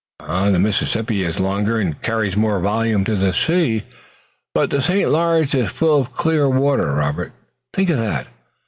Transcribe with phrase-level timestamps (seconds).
[0.19, 3.83] The Mississippi I suppose is longer, and carries more volume to the sea,
[4.55, 5.11] but the St.
[5.11, 7.31] Lawrence is full of clear water, Robert,
[7.71, 8.25] think of that!